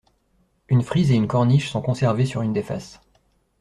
Une 0.67 0.81
frise 0.81 1.11
et 1.11 1.15
une 1.15 1.27
corniche 1.27 1.69
sont 1.69 1.83
conservées 1.83 2.25
sur 2.25 2.41
une 2.41 2.53
des 2.53 2.63
faces. 2.63 2.99